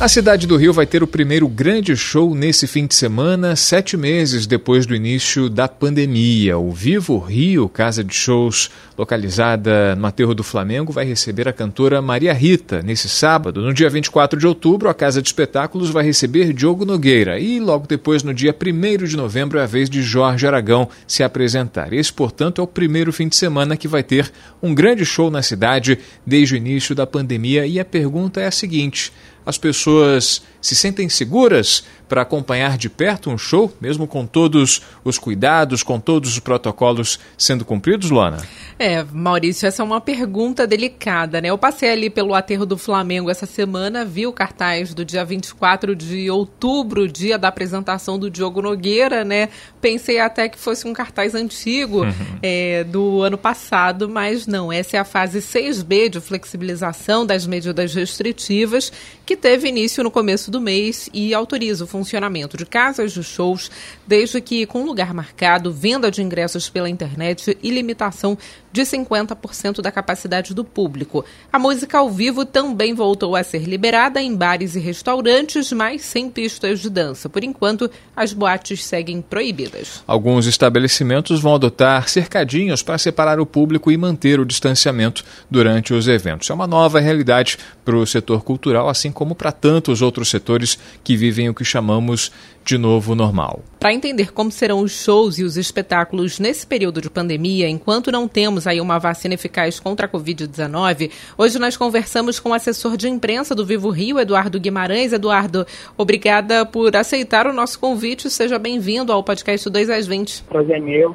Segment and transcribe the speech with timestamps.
[0.00, 3.96] A cidade do Rio vai ter o primeiro grande show nesse fim de semana, sete
[3.96, 6.58] meses depois do início da pandemia.
[6.58, 12.02] O Vivo Rio, casa de shows localizada no Aterro do Flamengo, vai receber a cantora
[12.02, 13.62] Maria Rita nesse sábado.
[13.62, 17.38] No dia 24 de outubro, a Casa de Espetáculos vai receber Diogo Nogueira.
[17.38, 21.22] E logo depois, no dia 1 de novembro, é a vez de Jorge Aragão se
[21.22, 21.92] apresentar.
[21.92, 25.40] Esse, portanto, é o primeiro fim de semana que vai ter um grande show na
[25.40, 27.64] cidade desde o início da pandemia.
[27.64, 29.12] E a pergunta é a seguinte
[29.44, 35.18] as pessoas se sentem seguras para acompanhar de perto um show, mesmo com todos os
[35.18, 38.38] cuidados, com todos os protocolos sendo cumpridos, Luana?
[38.78, 41.48] É, Maurício, essa é uma pergunta delicada, né?
[41.48, 45.94] Eu passei ali pelo aterro do Flamengo essa semana, vi o cartaz do dia 24
[45.94, 49.48] de outubro, dia da apresentação do Diogo Nogueira, né?
[49.80, 52.38] Pensei até que fosse um cartaz antigo uhum.
[52.42, 54.72] é, do ano passado, mas não.
[54.72, 58.92] Essa é a fase 6B de flexibilização das medidas restritivas,
[59.26, 63.70] que teve início no começo do mês e autoriza o funcionamento de casas de shows,
[64.06, 68.36] desde que com lugar marcado, venda de ingressos pela internet e limitação
[68.74, 71.24] de 50% da capacidade do público.
[71.52, 76.28] A música ao vivo também voltou a ser liberada em bares e restaurantes, mas sem
[76.28, 77.28] pistas de dança.
[77.28, 80.02] Por enquanto, as boates seguem proibidas.
[80.08, 86.08] Alguns estabelecimentos vão adotar cercadinhos para separar o público e manter o distanciamento durante os
[86.08, 86.50] eventos.
[86.50, 90.78] É uma nova realidade para o setor cultural, assim como para tantos outros setores setores
[91.02, 92.30] que vivem o que chamamos
[92.64, 93.60] de novo normal.
[93.78, 98.26] Para entender como serão os shows e os espetáculos nesse período de pandemia, enquanto não
[98.26, 103.08] temos aí uma vacina eficaz contra a Covid-19, hoje nós conversamos com o assessor de
[103.08, 105.12] imprensa do Vivo Rio, Eduardo Guimarães.
[105.12, 105.66] Eduardo,
[105.96, 108.30] obrigada por aceitar o nosso convite.
[108.30, 110.44] Seja bem-vindo ao podcast 2 às 20.
[110.44, 111.14] Prazer é meu.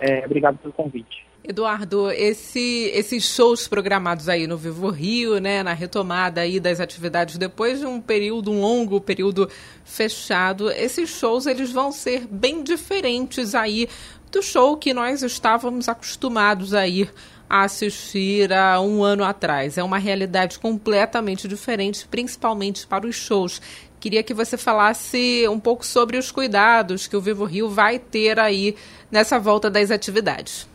[0.00, 1.29] É, obrigado pelo convite.
[1.50, 7.36] Eduardo, esse, esses shows programados aí no Vivo Rio, né, na retomada aí das atividades
[7.36, 9.50] depois de um período, um longo período
[9.84, 13.88] fechado, esses shows eles vão ser bem diferentes aí
[14.30, 17.12] do show que nós estávamos acostumados a ir
[17.48, 19.76] a assistir há um ano atrás.
[19.76, 23.60] É uma realidade completamente diferente, principalmente para os shows.
[23.98, 28.38] Queria que você falasse um pouco sobre os cuidados que o Vivo Rio vai ter
[28.38, 28.76] aí
[29.10, 30.69] nessa volta das atividades.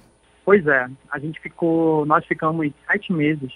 [0.46, 3.52] Pois é, a gente ficou, nós ficamos sete meses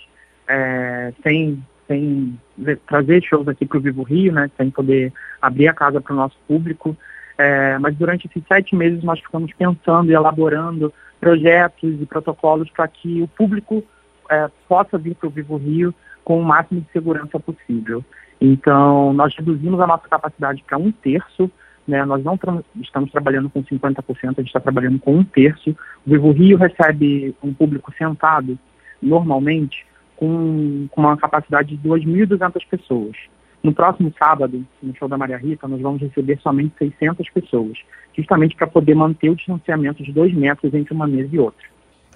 [0.47, 2.39] é, sem, sem
[2.87, 6.15] trazer shows aqui para o Vivo Rio, né, sem poder abrir a casa para o
[6.15, 6.97] nosso público.
[7.37, 12.87] É, mas durante esses sete meses nós ficamos pensando e elaborando projetos e protocolos para
[12.87, 13.83] que o público
[14.29, 18.03] é, possa vir para o Vivo Rio com o máximo de segurança possível.
[18.41, 21.51] Então, nós reduzimos a nossa capacidade para um terço
[21.89, 22.05] né?
[22.05, 25.71] Nós não tra estamos trabalhando com 50%, a gente está trabalhando com um terço.
[26.05, 28.57] O Vivo Rio recebe um público sentado,
[29.01, 29.85] normalmente,
[30.15, 33.15] com, com uma capacidade de 2.200 pessoas.
[33.61, 37.77] No próximo sábado, no show da Maria Rita, nós vamos receber somente 600 pessoas,
[38.15, 41.67] justamente para poder manter o distanciamento de dois metros entre uma mesa e outra.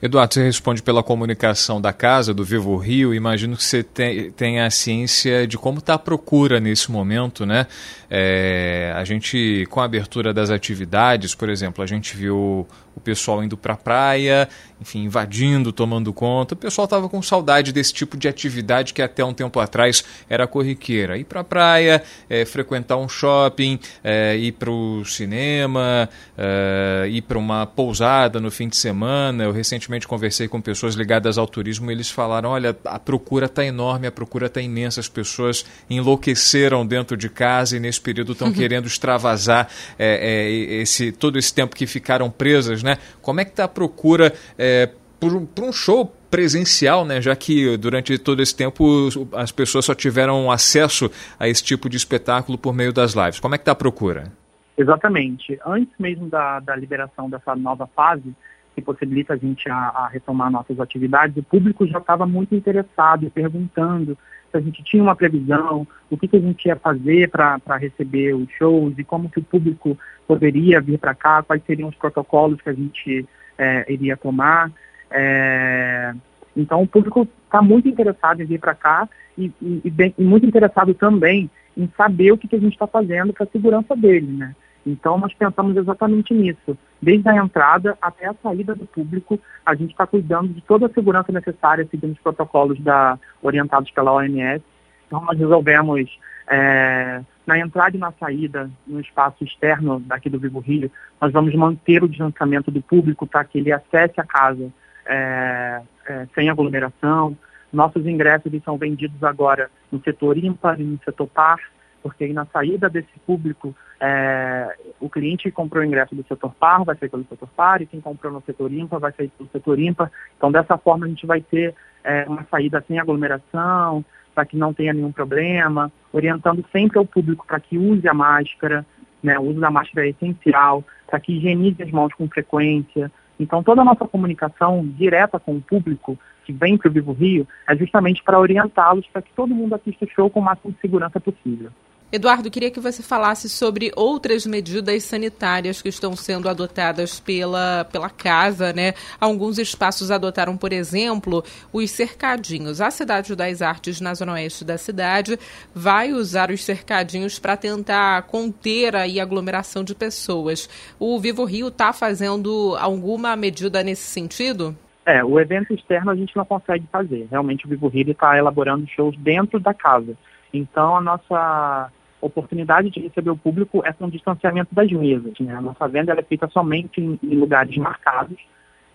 [0.03, 3.13] Eduardo, você responde pela comunicação da casa, do Vivo Rio.
[3.13, 7.67] Imagino que você tenha a ciência de como está a procura nesse momento, né?
[8.09, 13.43] É, a gente, com a abertura das atividades, por exemplo, a gente viu o pessoal
[13.43, 14.47] indo para a praia,
[14.83, 16.53] enfim, invadindo, tomando conta.
[16.53, 20.45] O pessoal estava com saudade desse tipo de atividade que até um tempo atrás era
[20.45, 21.17] corriqueira.
[21.17, 27.21] Ir para a praia, é, frequentar um shopping, é, ir para o cinema, é, ir
[27.21, 29.45] para uma pousada no fim de semana.
[29.45, 33.63] Eu recentemente conversei com pessoas ligadas ao turismo e eles falaram: olha, a procura está
[33.63, 38.49] enorme, a procura está imensa, as pessoas enlouqueceram dentro de casa e nesse período estão
[38.49, 38.53] uhum.
[38.53, 42.97] querendo extravasar esse, todo esse tempo que ficaram presas né?
[43.21, 44.89] Como é que está a procura é,
[45.19, 47.21] por, por um show presencial, né?
[47.21, 51.09] Já que durante todo esse tempo as pessoas só tiveram acesso
[51.39, 53.39] a esse tipo de espetáculo por meio das lives.
[53.39, 54.31] Como é que está a procura?
[54.77, 55.59] Exatamente.
[55.65, 58.33] Antes mesmo da, da liberação dessa nova fase,
[58.75, 63.29] que possibilita a gente a, a retomar nossas atividades, o público já estava muito interessado,
[63.29, 64.17] perguntando
[64.53, 68.35] se a gente tinha uma previsão, o que, que a gente ia fazer para receber
[68.35, 69.97] os shows e como que o público
[70.27, 73.27] poderia vir para cá, quais seriam os protocolos que a gente
[73.57, 74.71] é, iria tomar.
[75.09, 76.13] É,
[76.55, 80.23] então o público está muito interessado em vir para cá e, e, e, bem, e,
[80.23, 83.95] muito interessado também em saber o que, que a gente está fazendo para a segurança
[83.95, 84.55] dele, né?
[84.85, 86.77] Então, nós pensamos exatamente nisso.
[87.01, 90.93] Desde a entrada até a saída do público, a gente está cuidando de toda a
[90.93, 94.63] segurança necessária, seguindo os protocolos da, orientados pela OMS.
[95.07, 96.09] Então, nós resolvemos
[96.47, 101.53] é, na entrada e na saída, no espaço externo daqui do Vivo Rio, nós vamos
[101.55, 104.71] manter o distanciamento do público para que ele acesse a casa
[105.05, 107.37] é, é, sem aglomeração.
[107.71, 111.59] Nossos ingressos são vendidos agora no setor ímpar e no setor par,
[112.03, 116.53] porque aí na saída desse público, é, o cliente que comprou o ingresso do setor
[116.59, 119.49] par vai sair pelo setor par, e quem comprou no setor ímpar vai sair pelo
[119.49, 120.11] setor ímpar.
[120.37, 121.73] Então, dessa forma, a gente vai ter
[122.03, 124.03] é, uma saída sem aglomeração,
[124.35, 128.85] para que não tenha nenhum problema, orientando sempre ao público para que use a máscara,
[129.21, 133.11] né, o uso da máscara é essencial, para que higienize as mãos com frequência.
[133.39, 137.47] Então, toda a nossa comunicação direta com o público que vem para o Vivo Rio
[137.67, 140.79] é justamente para orientá-los para que todo mundo assista o show com o máximo de
[140.79, 141.71] segurança possível.
[142.15, 148.07] Eduardo, queria que você falasse sobre outras medidas sanitárias que estão sendo adotadas pela, pela
[148.07, 148.93] casa, né?
[149.19, 151.43] Alguns espaços adotaram, por exemplo,
[151.73, 152.81] os cercadinhos.
[152.81, 155.39] A Cidade das Artes, na zona oeste da cidade,
[155.73, 160.69] vai usar os cercadinhos para tentar conter a aglomeração de pessoas.
[160.99, 164.77] O Vivo Rio está fazendo alguma medida nesse sentido?
[165.03, 167.27] É, o evento externo a gente não consegue fazer.
[167.31, 170.15] Realmente o Vivo Rio está elaborando shows dentro da casa.
[170.53, 171.91] Então a nossa
[172.25, 175.33] oportunidade de receber o público é com distanciamento das mesas.
[175.39, 175.53] Né?
[175.53, 178.37] A nossa venda é feita somente em, em lugares marcados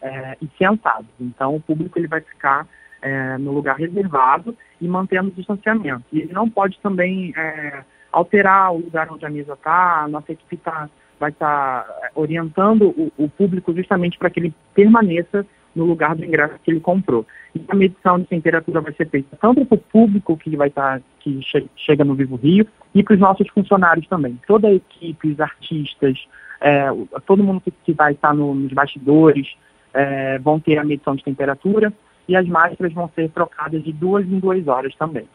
[0.00, 1.10] é, e sentados.
[1.20, 2.66] Então, o público ele vai ficar
[3.02, 6.04] é, no lugar reservado e mantendo o distanciamento.
[6.12, 10.02] E ele não pode também é, alterar o lugar onde a mesa está.
[10.02, 10.88] A nossa equipe tá,
[11.19, 15.46] vai estar tá orientando o, o público justamente para que ele permaneça
[15.78, 17.25] no lugar do ingresso que ele comprou.
[17.54, 21.00] E a medição de temperatura vai ser feita tanto para o público que vai estar,
[21.20, 24.38] que che chega no Vivo Rio, e para os nossos funcionários também.
[24.46, 26.19] Toda a equipe, os artistas,
[26.60, 26.88] é,
[27.26, 29.56] todo mundo que, que vai estar no, nos bastidores
[29.94, 31.92] é, vão ter a medição de temperatura
[32.26, 35.26] e as máscaras vão ser trocadas de duas em duas horas também.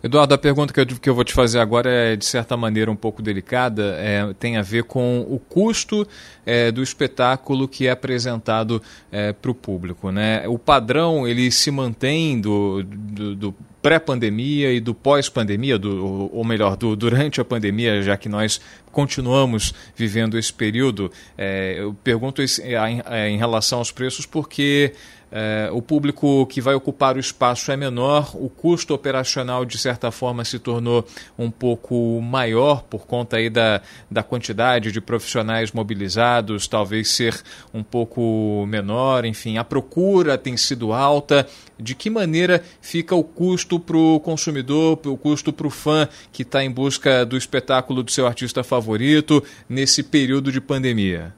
[0.00, 2.88] Eduardo, a pergunta que eu, que eu, vou te fazer agora é, de certa maneira,
[2.88, 3.96] um pouco delicada.
[3.98, 6.06] É, tem a ver com o custo
[6.46, 8.80] é, do espetáculo que é apresentado
[9.10, 10.12] é, para o público.
[10.12, 10.46] Né?
[10.46, 16.94] O padrão ele se mantém do, do, do pré-pandemia e do pós-pandemia, ou melhor, do,
[16.94, 18.60] durante a pandemia, já que nós
[18.92, 21.10] continuamos vivendo esse período.
[21.36, 24.92] É, eu pergunto isso em, em relação aos preços porque
[25.30, 30.10] é, o público que vai ocupar o espaço é menor, o custo operacional, de certa
[30.10, 31.06] forma, se tornou
[31.38, 37.40] um pouco maior por conta aí da, da quantidade de profissionais mobilizados, talvez ser
[37.72, 41.46] um pouco menor, enfim, a procura tem sido alta.
[41.78, 46.42] De que maneira fica o custo para o consumidor, o custo para o fã que
[46.42, 51.37] está em busca do espetáculo do seu artista favorito nesse período de pandemia?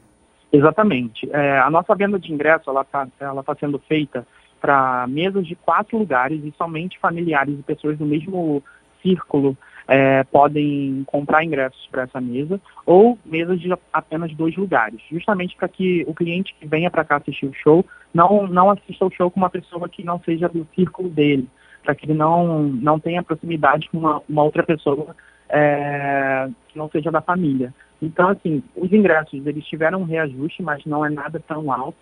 [0.52, 1.28] Exatamente.
[1.32, 4.26] É, a nossa venda de ingresso ela está ela tá sendo feita
[4.60, 8.62] para mesas de quatro lugares e somente familiares e pessoas do mesmo
[9.02, 9.56] círculo
[9.88, 15.68] é, podem comprar ingressos para essa mesa ou mesas de apenas dois lugares, justamente para
[15.68, 19.30] que o cliente que venha para cá assistir o show não, não assista o show
[19.30, 21.48] com uma pessoa que não seja do círculo dele,
[21.82, 25.16] para que ele não, não tenha proximidade com uma, uma outra pessoa
[25.50, 27.74] é, que não seja da família.
[28.00, 31.98] Então, assim, os ingressos, eles tiveram um reajuste, mas não é nada tão alto.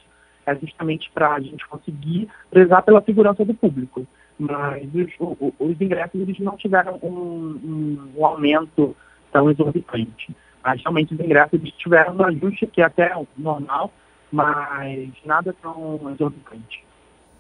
[0.47, 4.07] É justamente para a gente conseguir prezar pela segurança do público.
[4.39, 8.97] Mas os, os, os ingressos, eles não tiveram um, um, um, aumento
[9.33, 10.35] tão exorbitante.
[10.63, 13.93] Mas realmente os ingressos, eles tiveram um ajuste que é até normal,
[14.31, 16.85] mas nada tão exorbitante.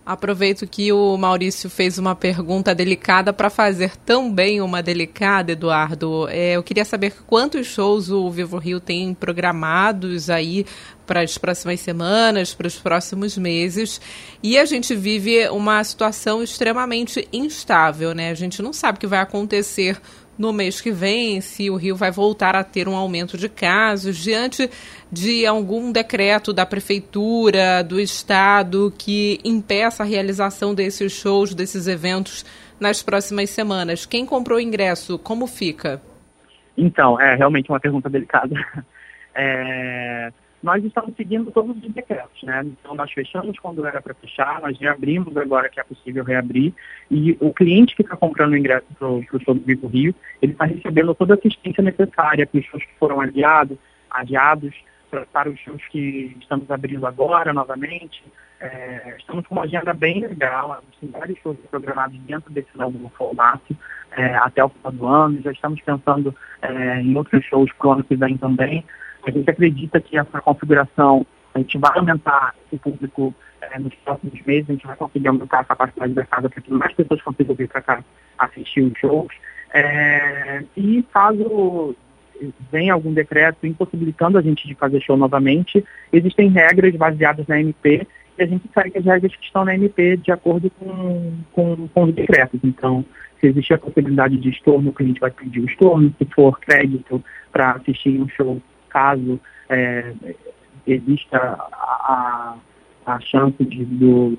[0.08, 6.26] Aproveito que o Maurício fez uma pergunta delicada para fazer também uma delicada, Eduardo.
[6.30, 10.64] É, eu queria saber quantos shows o Vivo Rio tem programados aí
[11.06, 14.00] para as próximas semanas, para os próximos meses.
[14.42, 18.30] E a gente vive uma situação extremamente instável, né?
[18.30, 20.00] A gente não sabe o que vai acontecer
[20.38, 24.16] no mês que vem, se o Rio vai voltar a ter um aumento de casos,
[24.16, 24.70] diante
[25.10, 32.44] de algum decreto da prefeitura, do estado, que impeça a realização desses shows, desses eventos
[32.78, 34.06] nas próximas semanas.
[34.06, 36.00] Quem comprou ingresso, como fica?
[36.76, 38.54] Então, é realmente uma pergunta delicada.
[39.40, 42.64] É, nós estamos seguindo todos os decretos, né?
[42.64, 46.74] Então nós fechamos quando era para fechar, nós reabrimos agora que é possível reabrir,
[47.10, 50.52] e o cliente que está comprando o ingresso para o show do Vivo Rio, ele
[50.52, 53.78] está recebendo toda a assistência necessária para os shows que foram adiados,
[54.10, 54.74] adiados,
[55.10, 58.24] pra, para os shows que estamos abrindo agora novamente.
[58.60, 63.76] É, estamos com uma agenda bem legal, tem vários shows programados dentro desse novo formato
[64.16, 67.92] é, até o final do ano, já estamos pensando é, em outros shows para o
[67.92, 68.84] ano que vem também.
[69.28, 74.40] A gente acredita que essa configuração, a gente vai aumentar o público é, nos próximos
[74.46, 77.54] meses, a gente vai conseguir aumentar a capacidade da casa para que mais pessoas consigam
[77.54, 78.02] vir para cá
[78.38, 79.28] assistir os shows.
[79.74, 81.94] É, e caso
[82.72, 88.06] venha algum decreto impossibilitando a gente de fazer show novamente, existem regras baseadas na MP
[88.38, 92.04] e a gente segue as regras que estão na MP de acordo com, com, com
[92.04, 92.60] os decretos.
[92.64, 93.04] Então,
[93.38, 97.22] se existe a possibilidade de estorno, o cliente vai pedir o estorno, se for crédito
[97.52, 98.62] para assistir um show,
[98.98, 100.12] caso é,
[100.84, 102.56] exista a,
[103.06, 104.36] a, a chance de, do,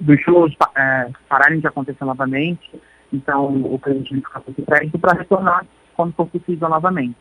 [0.00, 2.70] dos shows é, pararem de acontecer novamente,
[3.12, 7.18] então o cliente fica com crédito para retornar quando for possível novamente.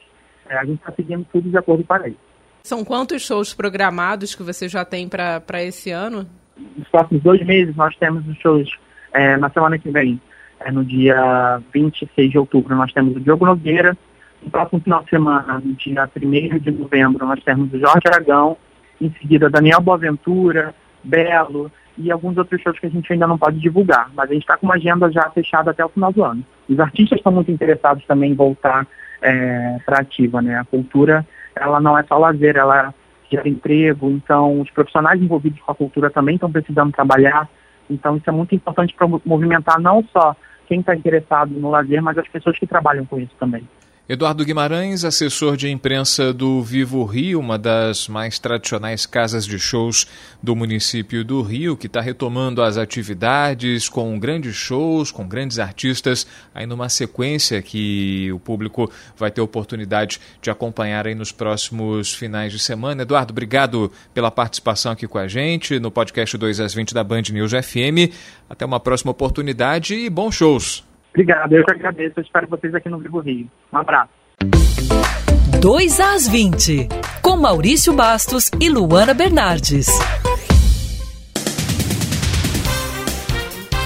[0.48, 2.16] É, a gente está seguindo tudo de acordo com a lei.
[2.64, 6.26] São quantos shows programados que você já tem para esse ano?
[6.78, 8.70] Nos próximos dois meses nós temos os shows
[9.12, 10.22] é, na semana que vem.
[10.60, 13.98] É, no dia 26 de outubro nós temos o Diogo Nogueira.
[14.42, 18.58] No próximo final de semana, no dia 1 de novembro, nós temos o Jorge Aragão.
[19.00, 23.60] Em seguida, Daniel Boaventura, Belo, e alguns outros shows que a gente ainda não pode
[23.60, 26.44] divulgar, mas a gente está com uma agenda já fechada até o final do ano.
[26.70, 28.88] Os artistas estão muito interessados também em voltar
[29.22, 30.60] é, para ativa, né?
[30.60, 31.26] A cultura,
[31.56, 32.94] ela não é só lazer, ela
[33.30, 37.50] gera emprego, então os profissionais envolvidos com a cultura também estão precisando trabalhar,
[37.90, 40.36] então isso é muito importante para movimentar não só
[40.68, 43.68] quem está interessado no lazer, mas as pessoas que trabalham com isso também.
[44.10, 50.08] Eduardo Guimarães, assessor de imprensa do Vivo Rio, uma das mais tradicionais casas de shows
[50.42, 56.26] do município do Rio, que está retomando as atividades com grandes shows, com grandes artistas,
[56.56, 62.54] aí numa sequência que o público vai ter oportunidade de acompanhar aí nos próximos finais
[62.54, 63.02] de semana.
[63.02, 67.24] Eduardo, obrigado pela participação aqui com a gente no podcast 2 às 20 da Band
[67.34, 68.16] News FM.
[68.50, 70.87] Até uma próxima oportunidade e bons shows.
[71.10, 72.20] Obrigado, eu que agradeço.
[72.20, 73.50] Eu espero vocês aqui no Vivo Rio.
[73.72, 74.12] Um abraço.
[75.62, 76.88] 2 às 20,
[77.22, 79.88] com Maurício Bastos e Luana Bernardes.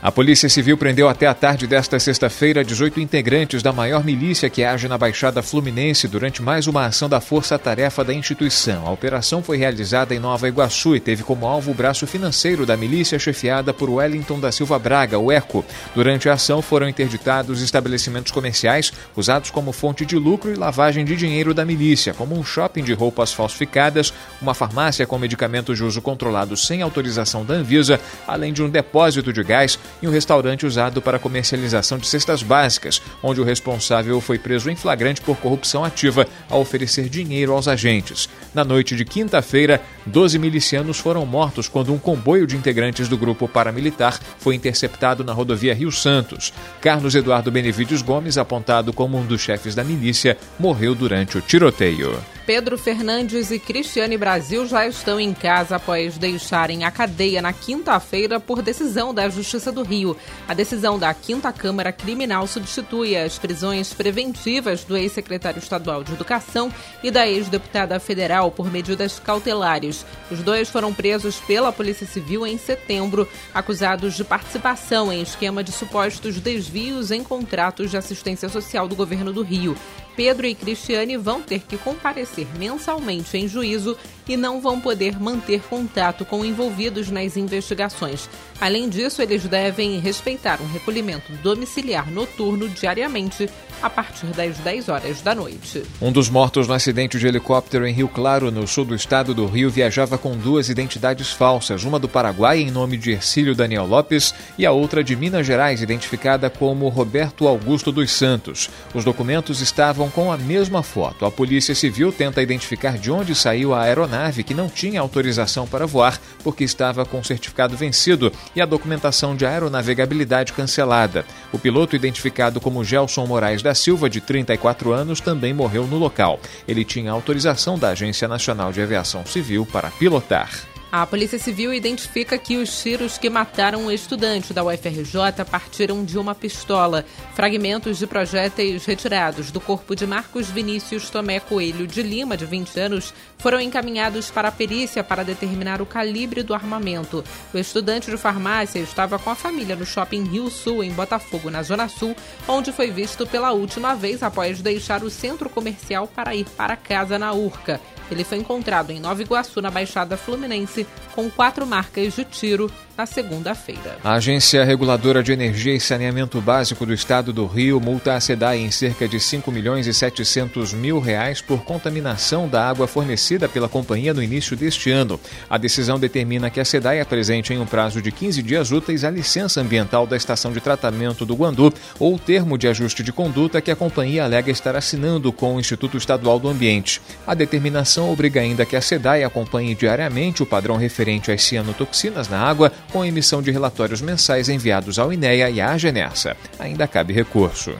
[0.04, 4.64] A Polícia Civil prendeu até a tarde desta sexta-feira 18 integrantes da maior milícia que
[4.64, 8.88] age na Baixada Fluminense durante mais uma ação da Força Tarefa da instituição.
[8.88, 12.76] A operação foi realizada em Nova Iguaçu e teve como alvo o braço financeiro da
[12.76, 15.64] milícia chefiada por Wellington da Silva Braga, o ECO.
[15.94, 21.16] Durante a ação foram interditados estabelecimentos comerciais usados como fonte de lucro e lavagem de
[21.16, 26.02] dinheiro da milícia, como um shopping de roupas falsificadas, uma farmácia com medicamentos de uso
[26.02, 31.02] controlado sem autorização da Anvisa, além de um depósito de gás em um restaurante usado
[31.02, 36.28] para comercialização de cestas básicas, onde o responsável foi preso em flagrante por corrupção ativa
[36.50, 38.30] ao oferecer dinheiro aos agentes.
[38.54, 43.48] Na noite de quinta-feira, 12 milicianos foram mortos quando um comboio de integrantes do grupo
[43.48, 46.54] paramilitar foi interceptado na rodovia Rio Santos.
[46.82, 52.18] Carlos Eduardo Benevides Gomes, apontado como um dos chefes da milícia, morreu durante o tiroteio.
[52.54, 58.42] Pedro Fernandes e Cristiane Brasil já estão em casa após deixarem a cadeia na quinta-feira
[58.42, 60.18] por decisão da Justiça do Rio.
[60.50, 66.70] A decisão da Quinta Câmara Criminal substitui as prisões preventivas do ex-secretário estadual de Educação
[67.02, 70.06] e da ex-deputada federal por medidas cautelares.
[70.30, 75.72] Os dois foram presos pela Polícia Civil em setembro, acusados de participação em esquema de
[75.72, 79.74] supostos desvios em contratos de assistência social do governo do Rio.
[80.16, 85.62] Pedro e Cristiane vão ter que comparecer mensalmente em juízo e não vão poder manter
[85.64, 88.30] contato com envolvidos nas investigações.
[88.60, 93.50] Além disso, eles devem respeitar um recolhimento domiciliar noturno diariamente
[93.82, 95.84] a partir das 10 horas da noite.
[96.00, 99.48] Um dos mortos no acidente de helicóptero em Rio Claro, no sul do estado do
[99.48, 104.34] Rio, viajava com duas identidades falsas, uma do Paraguai em nome de Ercílio Daniel Lopes
[104.58, 108.70] e a outra de Minas Gerais, identificada como Roberto Augusto dos Santos.
[108.94, 111.26] Os documentos estavam com a mesma foto.
[111.26, 115.86] A Polícia Civil tenta identificar de onde saiu a aeronave que não tinha autorização para
[115.86, 121.26] voar porque estava com certificado vencido e a documentação de aeronavegabilidade cancelada.
[121.52, 126.40] O piloto, identificado como Gelson Moraes da Silva, de 34 anos, também morreu no local.
[126.68, 130.71] Ele tinha autorização da Agência Nacional de Aviação Civil para pilotar.
[130.92, 136.18] A Polícia Civil identifica que os tiros que mataram um estudante da UFRJ partiram de
[136.18, 137.06] uma pistola.
[137.34, 142.78] Fragmentos de projéteis retirados do corpo de Marcos Vinícius Tomé Coelho de Lima, de 20
[142.78, 147.24] anos, foram encaminhados para a perícia para determinar o calibre do armamento.
[147.54, 151.64] O estudante de farmácia estava com a família no shopping Rio Sul, em Botafogo, na
[151.64, 152.14] Zona Sul,
[152.46, 157.18] onde foi visto pela última vez após deixar o centro comercial para ir para casa
[157.18, 157.80] na Urca.
[158.12, 162.70] Ele foi encontrado em Nova Iguaçu, na Baixada Fluminense, com quatro marcas de tiro
[163.02, 163.98] na segunda-feira.
[164.04, 168.60] A Agência Reguladora de Energia e Saneamento Básico do Estado do Rio multa a SEDAI
[168.60, 173.68] em cerca de 5 milhões e 700 mil reais por contaminação da água fornecida pela
[173.68, 175.20] companhia no início deste ano.
[175.50, 179.10] A decisão determina que a SEDAI apresente em um prazo de 15 dias úteis a
[179.10, 183.62] licença ambiental da estação de tratamento do Guandu ou o termo de ajuste de conduta
[183.62, 187.02] que a companhia alega estar assinando com o Instituto Estadual do Ambiente.
[187.26, 192.40] A determinação obriga ainda que a SEDAI acompanhe diariamente o padrão referente às cianotoxinas na
[192.40, 196.36] água, com a emissão de relatórios mensais enviados ao INEA e à Agenersa.
[196.60, 197.72] Ainda cabe recurso.
[197.72, 197.80] 2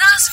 [0.00, 0.30] às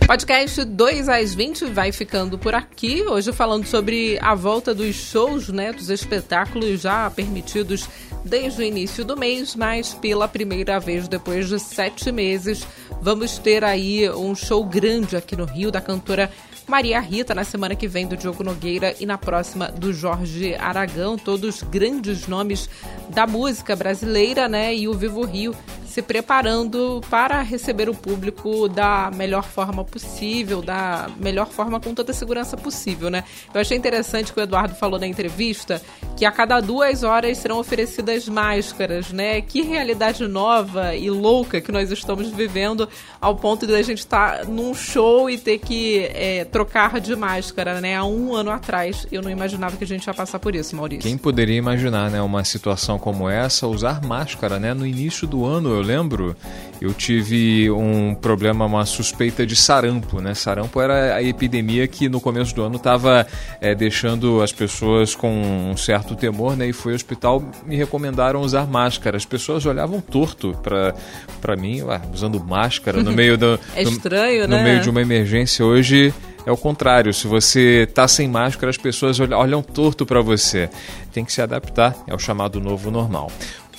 [0.00, 0.06] 20.
[0.06, 3.02] Podcast 2 às 20 vai ficando por aqui.
[3.02, 7.88] Hoje falando sobre a volta dos shows, né, dos espetáculos já permitidos
[8.24, 12.66] desde o início do mês, mas pela primeira vez depois de sete meses,
[13.00, 16.30] vamos ter aí um show grande aqui no Rio da cantora
[16.66, 21.18] Maria Rita na semana que vem do Diogo Nogueira e na próxima do Jorge Aragão,
[21.18, 22.70] todos grandes nomes
[23.10, 24.74] da música brasileira, né?
[24.74, 25.54] E o Vivo Rio
[25.94, 32.10] se preparando para receber o público da melhor forma possível, da melhor forma com toda
[32.10, 33.22] a segurança possível, né?
[33.54, 35.80] Eu achei interessante que o Eduardo falou na entrevista
[36.16, 39.40] que a cada duas horas serão oferecidas máscaras, né?
[39.40, 42.88] Que realidade nova e louca que nós estamos vivendo
[43.20, 47.14] ao ponto de a gente estar tá num show e ter que é, trocar de
[47.14, 47.94] máscara, né?
[47.94, 51.08] Há um ano atrás eu não imaginava que a gente ia passar por isso, Maurício.
[51.08, 52.20] Quem poderia imaginar, né?
[52.20, 54.74] Uma situação como essa, usar máscara, né?
[54.74, 56.36] No início do ano, eu lembro,
[56.80, 60.34] eu tive um problema, uma suspeita de sarampo, né?
[60.34, 63.26] Sarampo era a epidemia que no começo do ano estava
[63.60, 66.68] é, deixando as pessoas com um certo temor, né?
[66.68, 69.16] E foi ao hospital, me recomendaram usar máscara.
[69.16, 73.58] As pessoas olhavam torto para mim, ué, usando máscara no meio do...
[73.74, 74.58] é estranho, no, né?
[74.58, 75.64] No meio de uma emergência.
[75.64, 76.12] Hoje
[76.46, 77.12] é o contrário.
[77.12, 80.68] Se você tá sem máscara, as pessoas olham torto para você.
[81.12, 83.30] Tem que se adaptar, é o chamado novo normal.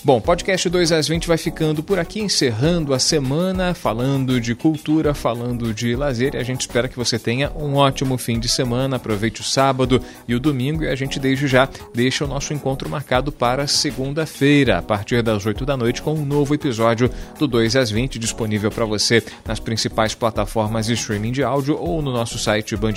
[0.06, 5.16] Bom, podcast 2 às 20 vai ficando por aqui, encerrando a semana, falando de cultura,
[5.16, 6.36] falando de lazer.
[6.36, 8.98] E a gente espera que você tenha um ótimo fim de semana.
[8.98, 10.84] Aproveite o sábado e o domingo.
[10.84, 15.44] E a gente, desde já, deixa o nosso encontro marcado para segunda-feira, a partir das
[15.44, 19.60] 8 da noite, com um novo episódio do 2 às 20, disponível para você nas
[19.60, 22.94] principais plataformas de streaming de áudio ou no nosso site Band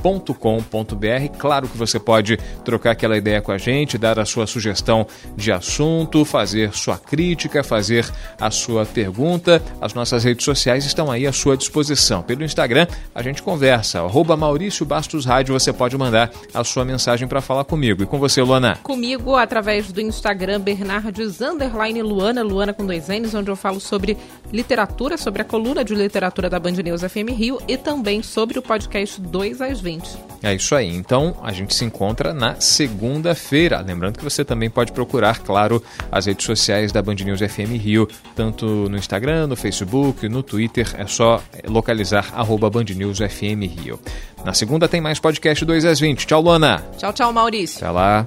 [0.00, 1.38] Com.br.
[1.38, 5.06] Claro que você pode trocar aquela ideia com a gente, dar a sua sugestão
[5.36, 8.08] de assunto, fazer sua crítica, fazer
[8.40, 9.60] a sua pergunta.
[9.80, 12.22] As nossas redes sociais estão aí à sua disposição.
[12.22, 13.98] Pelo Instagram, a gente conversa.
[13.98, 18.02] Arroba Maurício Bastos Rádio, você pode mandar a sua mensagem para falar comigo.
[18.02, 18.76] E com você, Luana?
[18.82, 24.16] Comigo, através do Instagram, Bernardes Underline Luana, Luana com dois N's, onde eu falo sobre
[24.52, 28.62] literatura, sobre a coluna de literatura da Band News FM Rio e também sobre o
[28.62, 30.28] podcast 2 às 20 20.
[30.42, 30.94] É isso aí.
[30.94, 33.80] Então a gente se encontra na segunda-feira.
[33.80, 38.06] Lembrando que você também pode procurar, claro, as redes sociais da Band News FM Rio,
[38.36, 40.94] tanto no Instagram, no Facebook, no Twitter.
[40.98, 43.98] É só localizar arroba Band News FM Rio.
[44.44, 46.26] Na segunda tem mais podcast 2 às 20.
[46.26, 46.84] Tchau, Luana.
[46.96, 47.78] Tchau, tchau, Maurício.
[47.78, 48.26] Até lá.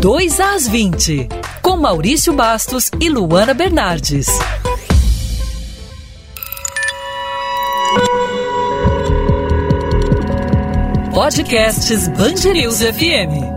[0.00, 1.28] Dois às 20,
[1.60, 4.28] com Maurício Bastos e Luana Bernardes.
[11.26, 13.55] Podcasts Bangerils FM.